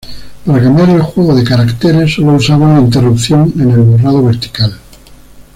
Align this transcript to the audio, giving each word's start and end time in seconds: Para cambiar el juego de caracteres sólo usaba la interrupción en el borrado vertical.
Para 0.47 0.63
cambiar 0.63 0.89
el 0.89 1.01
juego 1.03 1.35
de 1.35 1.43
caracteres 1.43 2.15
sólo 2.15 2.31
usaba 2.33 2.73
la 2.73 2.79
interrupción 2.79 3.53
en 3.55 3.69
el 3.69 3.81
borrado 3.81 4.23
vertical. 4.25 4.73